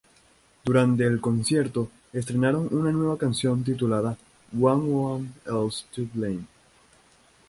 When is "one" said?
4.69-5.27